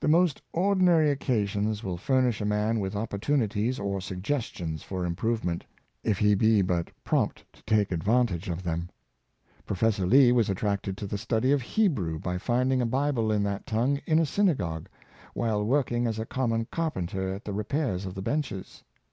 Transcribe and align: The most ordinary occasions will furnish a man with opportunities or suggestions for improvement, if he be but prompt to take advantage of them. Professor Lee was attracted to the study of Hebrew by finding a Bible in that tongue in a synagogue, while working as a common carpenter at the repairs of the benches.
The 0.00 0.08
most 0.08 0.42
ordinary 0.52 1.08
occasions 1.08 1.84
will 1.84 1.96
furnish 1.96 2.40
a 2.40 2.44
man 2.44 2.80
with 2.80 2.96
opportunities 2.96 3.78
or 3.78 4.00
suggestions 4.00 4.82
for 4.82 5.06
improvement, 5.06 5.64
if 6.02 6.18
he 6.18 6.34
be 6.34 6.62
but 6.62 6.90
prompt 7.04 7.44
to 7.52 7.62
take 7.62 7.92
advantage 7.92 8.48
of 8.48 8.64
them. 8.64 8.88
Professor 9.64 10.04
Lee 10.04 10.32
was 10.32 10.50
attracted 10.50 10.96
to 10.96 11.06
the 11.06 11.16
study 11.16 11.52
of 11.52 11.62
Hebrew 11.62 12.18
by 12.18 12.38
finding 12.38 12.82
a 12.82 12.86
Bible 12.86 13.30
in 13.30 13.44
that 13.44 13.66
tongue 13.66 14.00
in 14.04 14.18
a 14.18 14.26
synagogue, 14.26 14.88
while 15.32 15.64
working 15.64 16.08
as 16.08 16.18
a 16.18 16.26
common 16.26 16.66
carpenter 16.72 17.32
at 17.32 17.44
the 17.44 17.52
repairs 17.52 18.04
of 18.04 18.16
the 18.16 18.22
benches. 18.22 18.82